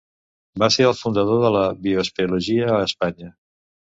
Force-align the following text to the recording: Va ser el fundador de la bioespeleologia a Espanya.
Va 0.61 0.69
ser 0.75 0.87
el 0.91 0.95
fundador 1.01 1.43
de 1.43 1.51
la 1.57 1.61
bioespeleologia 1.83 2.71
a 2.79 2.83
Espanya. 2.89 3.31